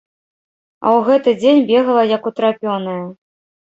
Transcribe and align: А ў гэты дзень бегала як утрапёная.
А 0.85 0.93
ў 0.97 1.05
гэты 1.11 1.29
дзень 1.43 1.63
бегала 1.71 2.09
як 2.17 2.23
утрапёная. 2.35 3.01